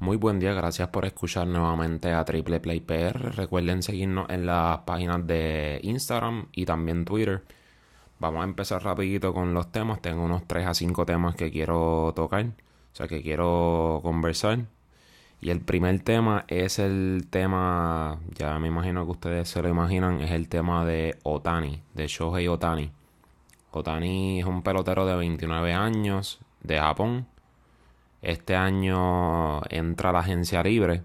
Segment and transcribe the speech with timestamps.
[0.00, 3.36] Muy buen día, gracias por escuchar nuevamente a Triple Play PR.
[3.36, 7.44] Recuerden seguirnos en las páginas de Instagram y también Twitter.
[8.18, 10.00] Vamos a empezar rapidito con los temas.
[10.00, 14.60] Tengo unos 3 a 5 temas que quiero tocar, o sea que quiero conversar.
[15.42, 20.22] Y el primer tema es el tema, ya me imagino que ustedes se lo imaginan,
[20.22, 22.90] es el tema de Otani, de Shohei Otani.
[23.70, 27.26] Otani es un pelotero de 29 años de Japón
[28.22, 31.02] este año entra la agencia libre.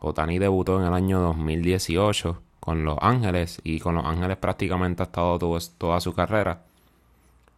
[0.00, 5.06] Otani debutó en el año 2018 con Los Ángeles y con Los Ángeles prácticamente ha
[5.06, 6.62] estado toda su carrera.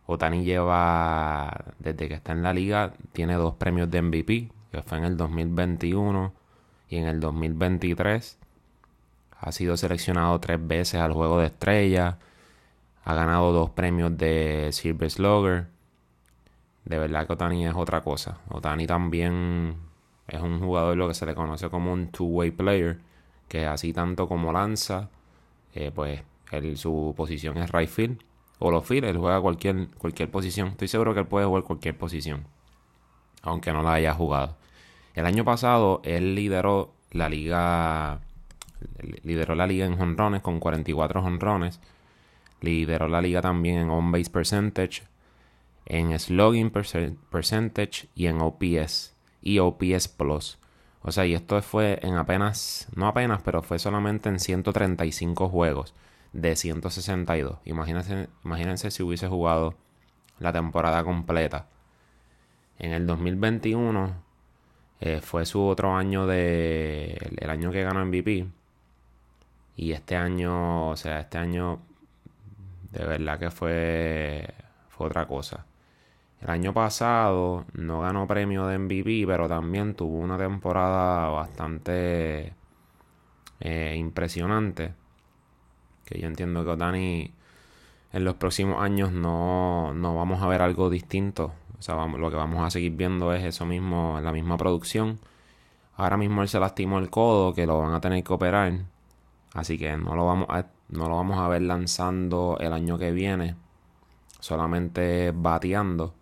[0.06, 4.98] Otani lleva, desde que está en la liga, tiene dos premios de MVP, que fue
[4.98, 6.32] en el 2021
[6.88, 8.38] y en el 2023.
[9.40, 12.16] Ha sido seleccionado tres veces al Juego de Estrellas.
[13.04, 15.71] Ha ganado dos premios de Silver Slugger
[16.84, 18.38] de verdad que Otani es otra cosa.
[18.48, 19.76] Otani también
[20.26, 22.98] es un jugador lo que se le conoce como un two-way player,
[23.48, 25.10] que así tanto como lanza,
[25.74, 26.22] eh, pues
[26.74, 28.22] su posición es right field
[28.58, 30.68] o los field, él juega cualquier, cualquier posición.
[30.68, 32.44] Estoy seguro que él puede jugar cualquier posición,
[33.42, 34.56] aunque no la haya jugado.
[35.14, 38.20] El año pasado él lideró la liga,
[39.22, 41.80] lideró la liga en jonrones con 44 jonrones.
[42.60, 45.02] Lideró la liga también en on-base percentage
[45.86, 50.58] en slugging percentage y en OPS y OPS plus.
[51.02, 55.94] O sea, y esto fue en apenas, no apenas, pero fue solamente en 135 juegos
[56.32, 57.58] de 162.
[57.64, 59.74] Imagínense, imagínense si hubiese jugado
[60.38, 61.66] la temporada completa.
[62.78, 64.14] En el 2021
[65.00, 67.18] eh, fue su otro año de.
[67.40, 68.46] El, año que ganó MVP.
[69.76, 71.80] Y este año, o sea, este año
[72.92, 74.46] de verdad que fue,
[74.88, 75.66] fue otra cosa.
[76.42, 82.52] El año pasado no ganó premio de MVP, pero también tuvo una temporada bastante
[83.60, 84.92] eh, impresionante.
[86.04, 87.32] Que yo entiendo que Otani
[88.12, 91.52] en los próximos años no, no, vamos a ver algo distinto.
[91.78, 95.20] O sea, lo que vamos a seguir viendo es eso mismo, la misma producción.
[95.96, 98.72] Ahora mismo él se lastimó el codo, que lo van a tener que operar.
[99.54, 103.12] Así que no lo vamos a, no lo vamos a ver lanzando el año que
[103.12, 103.54] viene.
[104.40, 106.14] Solamente bateando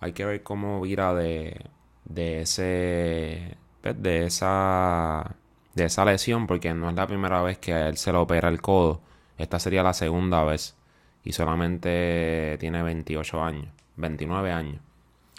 [0.00, 1.66] hay que ver cómo vira de,
[2.04, 5.36] de ese pues, de esa
[5.74, 8.48] de esa lesión porque no es la primera vez que a él se le opera
[8.48, 9.00] el codo.
[9.38, 10.76] Esta sería la segunda vez.
[11.24, 14.80] Y solamente tiene 28 años 29 años.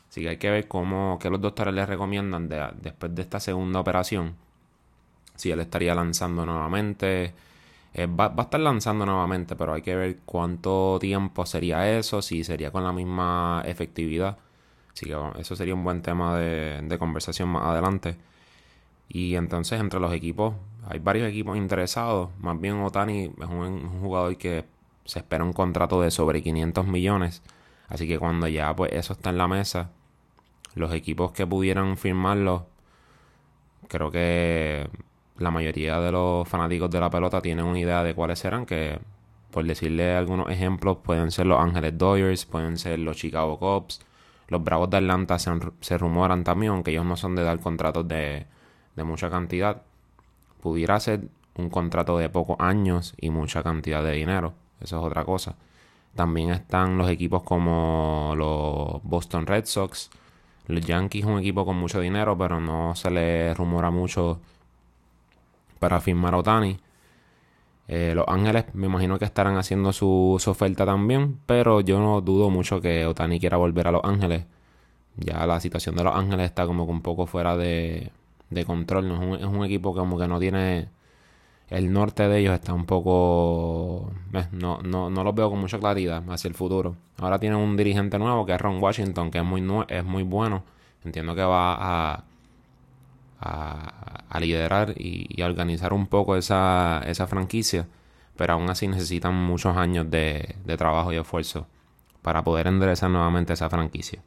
[0.10, 2.50] Así que hay que ver cómo que los doctores le recomiendan
[2.82, 4.36] después de esta segunda operación
[5.36, 7.34] si él estaría lanzando nuevamente.
[7.94, 12.22] Eh, va, va, a estar lanzando nuevamente pero hay que ver cuánto tiempo sería eso
[12.22, 14.38] si sería con la misma efectividad
[14.94, 18.18] Así que eso sería un buen tema de, conversación más adelante.
[19.10, 20.56] Y entonces entre los equipos,
[20.88, 22.30] hay varios equipos interesados.
[22.40, 24.66] Más bien Otani es un, jugador que
[25.06, 27.42] se espera un contrato de sobre 500 millones.
[27.90, 29.92] Así que cuando ya pues eso está en la mesa,
[30.76, 32.68] los equipos que pudieran firmarlo,
[33.88, 34.90] creo que
[35.38, 39.00] la mayoría de los fanáticos de la pelota tienen una idea de cuáles serán, que
[39.52, 44.02] por decirle algunos ejemplos, pueden ser los Ángeles Dodgers, pueden ser los Chicago Cubs,
[44.52, 48.46] los Bravos de Atlanta se, rumoran también, aunque ellos no son de dar contratos de,
[48.98, 49.82] mucha cantidad.
[50.62, 51.22] Pudiera ser
[51.56, 54.54] un contrato de pocos años y mucha cantidad de dinero.
[54.82, 55.56] Eso es otra cosa.
[56.16, 60.10] También están los equipos como los Boston Red Sox.
[60.68, 64.42] Los Yankees un equipo con mucho dinero, pero no se le rumora mucho
[65.80, 66.78] para firmar a Otani.
[67.94, 72.50] Eh, los Ángeles me imagino que estarán haciendo su, oferta también, pero yo no dudo
[72.50, 74.46] mucho que Otani quiera volver a Los Ángeles.
[75.18, 78.10] Ya la situación de Los Ángeles está como que un poco fuera de,
[78.66, 79.10] control.
[79.10, 79.16] ¿no?
[79.16, 80.88] Es, un, es un equipo como que no tiene...
[81.70, 84.10] El norte de ellos está un poco...
[84.34, 86.96] Eh, no, no, no los veo con mucha claridad hacia el futuro.
[87.18, 90.64] Ahora tienen un dirigente nuevo que es Ron Washington, que es muy, es muy bueno.
[91.04, 92.24] Entiendo que va a
[93.42, 97.88] a, liderar y, a organizar un poco esa, franquicia,
[98.38, 101.68] pero aún así necesitan muchos años de, de trabajo y esfuerzo
[102.22, 104.22] para poder enderezar nuevamente esa franquicia,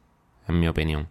[0.47, 1.07] en mi opinión.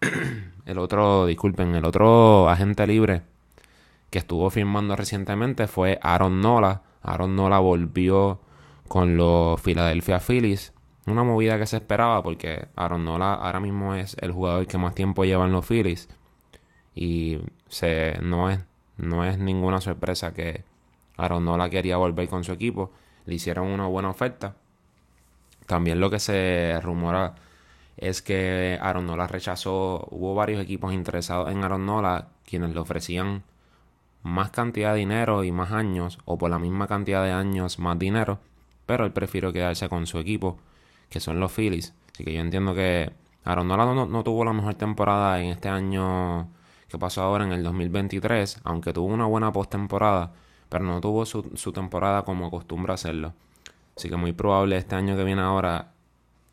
[0.66, 3.22] El otro, disculpen, el otro agente libre
[4.10, 6.82] que estuvo firmando recientemente fue Aaron Nola.
[7.02, 8.40] Aaron Nola volvió
[8.88, 10.72] con los Philadelphia Phillies.
[11.06, 14.94] Una movida que se esperaba porque Aaron Nola ahora mismo es el jugador que más
[14.96, 16.08] tiempo lleva en los Phillies.
[16.96, 17.38] Y
[17.68, 18.58] se, no, es,
[18.96, 20.64] no es ninguna sorpresa que
[21.16, 22.90] Aaron Nola quería volver con su equipo.
[23.26, 24.56] Le hicieron una buena oferta.
[25.66, 27.36] También lo que se rumora
[27.96, 33.42] es que Aaron Nola rechazó, hubo varios equipos interesados en Aaron Nola quienes le ofrecían
[34.22, 37.98] más cantidad de dinero y más años, o por la misma cantidad de años más
[37.98, 38.40] dinero,
[38.84, 40.58] pero él prefirió quedarse con su equipo,
[41.08, 41.94] que son los Phillies.
[42.12, 43.12] Así que yo entiendo que
[43.44, 46.48] Aaron Nola no, tuvo la mejor temporada en este año
[46.88, 50.32] que pasó ahora en el 2023, aunque tuvo una buena postemporada,
[50.68, 53.34] pero no tuvo su, su temporada como acostumbra hacerlo.
[53.96, 55.92] Así que muy probable este año que viene ahora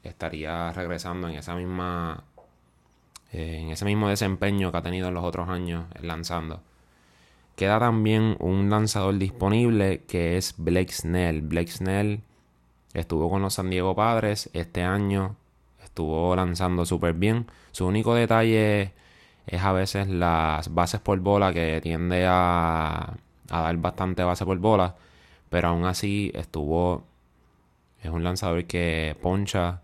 [0.04, 2.24] estaría regresando en esa misma
[3.34, 6.62] eh, en ese mismo desempeño que ha tenido en los otros años lanzando.
[7.56, 11.42] Queda también un lanzador disponible que es Blake Snell.
[11.42, 12.22] Blake Snell
[12.94, 15.36] estuvo con los San Diego Padres este año,
[15.84, 17.48] estuvo lanzando súper bien.
[17.72, 18.94] Su único detalle
[19.48, 23.14] es a veces las bases por bola que tiende a,
[23.50, 24.96] a dar bastante base por bola,
[25.50, 27.04] pero aún así estuvo
[28.02, 29.82] es un lanzador que poncha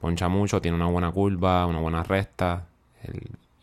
[0.00, 2.66] poncha mucho, tiene una buena curva, una buena recta.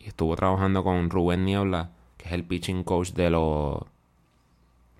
[0.00, 3.80] y estuvo trabajando con Rubén Niebla, que es el pitching coach de los,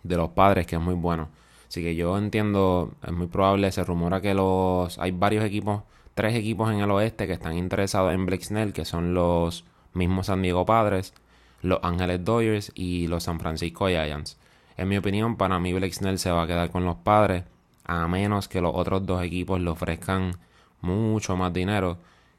[0.02, 1.28] de los padres, que es muy bueno.
[1.68, 5.82] Así que yo entiendo, es muy probable, se rumora que los hay varios equipos,
[6.14, 9.64] tres equipos en el oeste que están interesados en Blake Snell, que son los
[9.96, 11.14] mismos San Diego Padres,
[11.62, 14.38] los Ángeles Dodgers y los San Francisco Giants.
[14.76, 17.44] En mi opinión, para mí Blake Snell se va a quedar con los padres,
[17.84, 20.32] a menos que los otros dos equipos le ofrezcan
[20.80, 21.98] mucho más dinero,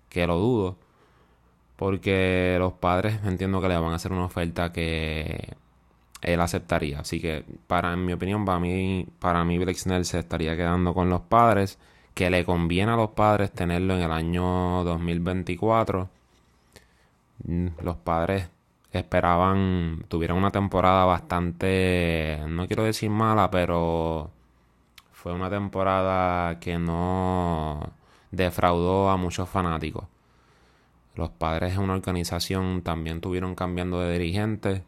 [0.09, 0.77] que lo dudo,
[1.75, 5.55] porque los padres entiendo que le van a hacer una oferta que
[6.21, 6.99] él aceptaría.
[6.99, 10.93] Así que, para, en mi opinión, para mí, para mí Blake Snell se estaría quedando
[10.93, 11.79] con los padres,
[12.13, 16.09] que le conviene a los padres tenerlo en el año 2024.
[17.47, 18.49] Mm, los padres
[18.91, 24.31] esperaban, tuvieron una temporada bastante, no quiero decir mala, pero
[25.13, 27.91] fue una temporada que no
[28.31, 30.05] defraudó a muchos fanáticos.
[31.15, 34.83] Los padres de una organización también tuvieron cambiando de dirigente.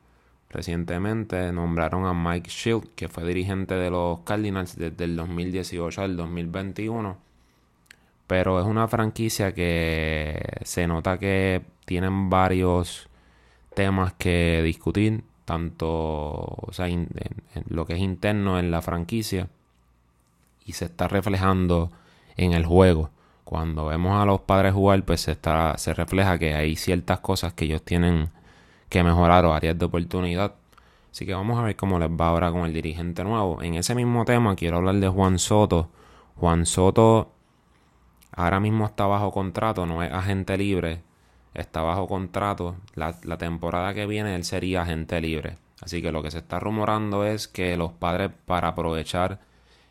[0.49, 6.17] Recientemente nombraron a Mike Shield, que fue dirigente de los Cardinals desde el 2018 al
[6.17, 7.28] 2021.
[8.29, 13.09] Pero es una franquicia que se nota que tienen varios
[13.73, 16.87] temas que discutir, tanto o sea,
[17.69, 19.49] lo que es interno en la franquicia
[20.63, 21.89] y se está reflejando
[22.37, 23.09] en el juego
[23.49, 27.51] cuando vemos a los padres jugar, pues se, está, se refleja que hay ciertas cosas
[27.53, 28.29] que ellos tienen
[28.89, 30.53] que mejorar o áreas de oportunidad.
[31.11, 33.63] Así que vamos a ver cómo les va ahora con el dirigente nuevo.
[33.63, 35.89] En ese mismo tema quiero hablar de Juan Soto.
[36.35, 37.31] Juan Soto
[38.39, 41.01] ahora mismo está bajo contrato, no es agente libre,
[41.53, 42.77] está bajo contrato.
[42.95, 45.57] La, temporada que viene él sería agente libre.
[45.81, 49.39] Así que lo que se está rumorando es que los padres para aprovechar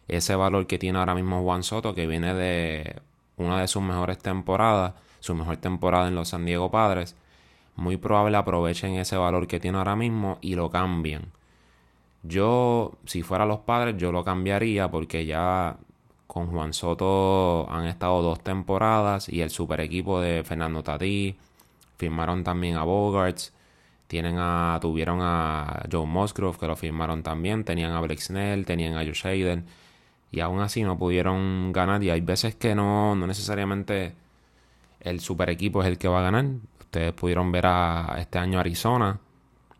[0.08, 2.96] ese valor que tiene ahora mismo Juan Soto, que viene de
[3.36, 7.16] una de sus mejores temporadas, su mejor temporada en los San Diego Padres,
[7.76, 11.32] muy probable aprovechen ese valor que tiene ahora mismo y lo cambien.
[12.22, 15.76] Yo, si fuera los padres, yo lo cambiaría porque ya
[16.28, 21.36] con Juan Soto han estado dos temporadas y el super equipo de Fernando Tatí,
[21.96, 23.52] firmaron también a Bogarts,
[24.06, 28.96] tienen a, tuvieron a Joe Musgrove que lo firmaron también, tenían a Blake Snell, tenían
[28.96, 29.66] a Josh Hayden
[30.30, 32.02] y aún así no pudieron ganar.
[32.04, 34.14] Y hay veces que no, no necesariamente
[35.00, 36.44] el super equipo es el que va a ganar.
[36.80, 39.18] Ustedes pudieron ver a este año Arizona.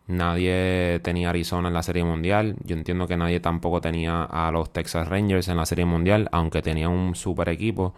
[0.09, 2.55] Nadie tenía Arizona en la Serie Mundial.
[2.63, 6.63] Yo entiendo que nadie tampoco tenía a los Texas Rangers en la Serie Mundial, aunque
[6.63, 7.93] tenían un super equipo.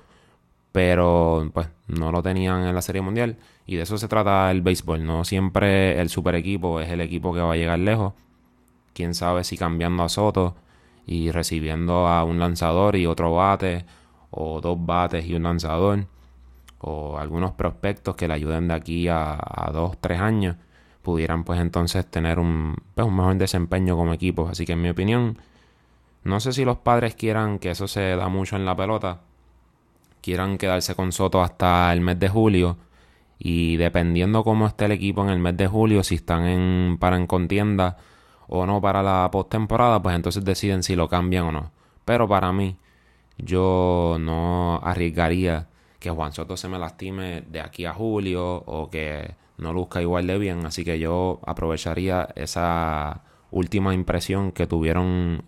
[0.73, 3.37] Pero pues no lo tenían en la Serie Mundial.
[3.65, 5.05] Y de eso se trata el béisbol.
[5.05, 8.13] No siempre el super equipo es el equipo que va a llegar lejos.
[8.93, 10.55] Quién sabe si cambiando a Soto
[11.05, 13.85] y recibiendo a un lanzador y otro bate,
[14.31, 16.07] o dos bates y un lanzador,
[16.79, 19.37] o algunos prospectos que le ayuden de aquí a,
[19.73, 20.57] dos, tres años,
[21.01, 24.47] pudieran pues entonces tener un, pues, un mejor desempeño como equipo.
[24.49, 25.37] Así que en mi opinión,
[26.23, 29.21] no sé si los padres quieran, que eso se da mucho en la pelota,
[30.21, 32.77] quieran quedarse con Soto hasta el mes de julio.
[33.39, 37.17] Y dependiendo cómo esté el equipo en el mes de julio, si están en, para
[37.17, 37.97] en contienda
[38.47, 41.71] o no para la postemporada, pues entonces deciden si lo cambian o no.
[42.05, 42.77] Pero para mí,
[43.37, 45.67] yo no arriesgaría
[46.01, 50.25] que Juan Soto se me lastime de aquí a julio o que no luzca igual
[50.25, 50.65] de bien.
[50.65, 55.43] Así que yo aprovecharía esa última impresión que tuvieron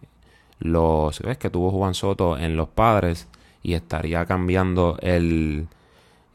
[0.60, 1.38] los ¿ves?
[1.39, 3.27] que tuvo Juan Soto en los padres
[3.63, 5.67] y estaría cambiando el,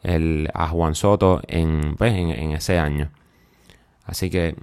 [0.03, 3.11] el a Juan Soto en, pues, en ese año.
[4.05, 4.55] Así que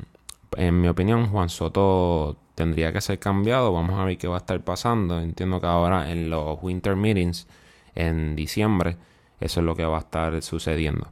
[0.56, 3.72] en mi opinión, Juan Soto tendría que ser cambiado.
[3.72, 5.20] Vamos a ver qué va a estar pasando.
[5.20, 7.46] Entiendo que ahora en los Winter Meetings
[7.94, 8.96] en diciembre
[9.40, 11.08] eso es lo que va a estar sucediendo.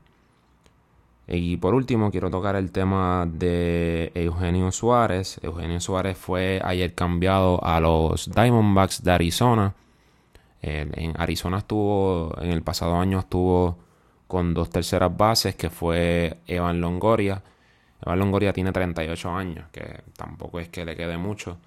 [1.27, 5.41] Y por último, quiero tocar el tema de Eugenio Suárez.
[5.43, 9.75] Eugenio Suárez fue ayer cambiado a los Diamondbacks de Arizona.
[10.61, 13.79] En Arizona estuvo, en el pasado año estuvo
[14.27, 17.43] con dos terceras bases, que fue Evan Longoria.
[18.05, 21.59] Evan Longoria tiene 38 años, que tampoco es que le quede mucho,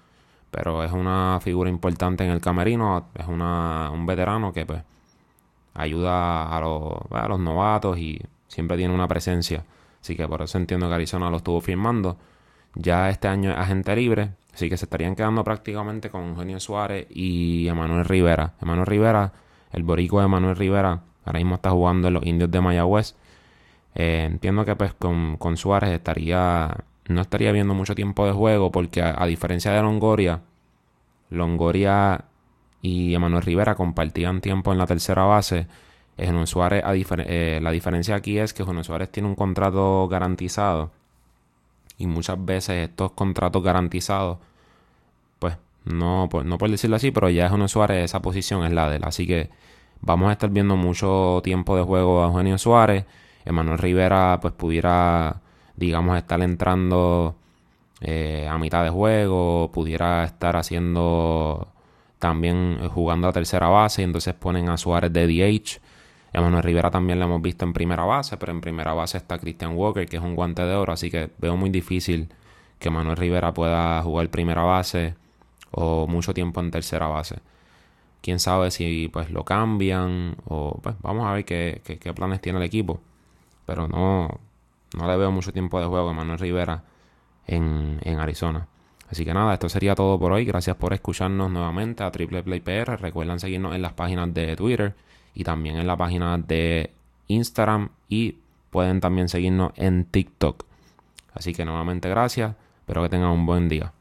[0.50, 4.82] pero es una figura importante en el camerino, es una, un veterano que pues
[5.78, 9.64] ayuda a los, novatos y siempre tiene una presencia.
[10.00, 12.16] Así que por eso entiendo que Arizona lo estuvo firmando.
[12.74, 17.06] Ya este año es agente libre, así que se estarían quedando prácticamente con Eugenio Suárez
[17.10, 18.54] y Emanuel Rivera.
[18.60, 19.32] Emanuel Rivera,
[19.72, 23.14] el borico de Emanuel Rivera, ahora mismo está jugando en los indios de Mayagüez.
[23.94, 28.70] Eh, entiendo que pues con, con, Suárez estaría no estaría viendo mucho tiempo de juego
[28.70, 30.42] porque a, diferencia de Longoria,
[31.30, 32.24] Longoria
[32.82, 35.66] y Emanuel Rivera compartían tiempo en la tercera base.
[36.46, 36.82] Suárez,
[37.26, 40.90] eh, la diferencia aquí es que Juan Suárez tiene un contrato garantizado
[41.96, 44.38] y muchas veces estos contratos garantizados,
[45.38, 48.88] pues no, pues, no por decirlo así, pero ya Juan Suárez, esa posición es la
[48.90, 49.04] de él.
[49.04, 49.50] Así que
[50.00, 53.04] vamos a estar viendo mucho tiempo de juego a Eugenio Suárez.
[53.44, 55.40] Emanuel Rivera pues pudiera,
[55.76, 57.36] digamos, estar entrando
[58.00, 61.68] eh, a mitad de juego, pudiera estar haciendo
[62.18, 65.80] también eh, jugando a tercera base y entonces ponen a Suárez de DH.
[66.32, 69.74] Emanuel Rivera también lo hemos visto en primera base, pero en primera base está Christian
[69.76, 72.28] Walker, que es un guante de oro, así que veo muy difícil
[72.78, 75.14] que Emanuel Rivera pueda jugar primera base
[75.70, 77.36] o mucho tiempo en tercera base
[78.20, 82.58] quién sabe si pues lo cambian o pues vamos a ver qué, qué, planes tiene
[82.58, 83.00] el equipo.
[83.66, 84.40] Pero no,
[84.96, 86.84] no le veo mucho tiempo de juego a Manuel Rivera
[87.46, 88.66] en, en Arizona.
[89.10, 90.44] Así que nada, esto sería todo por hoy.
[90.44, 92.96] Gracias por escucharnos nuevamente a Triple Play PR.
[93.00, 94.94] Recuerden seguirnos en las páginas de Twitter
[95.34, 96.90] y también en la página de
[97.28, 98.36] Instagram y
[98.70, 100.64] pueden también seguirnos en TikTok.
[101.32, 102.54] Así que nuevamente gracias.
[102.80, 103.92] Espero que tengan un buen día.